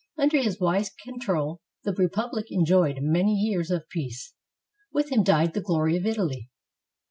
[0.17, 4.33] Under his wise control, the republic enjoyed many years of peace.
[4.91, 6.49] With him died the glory of Italy.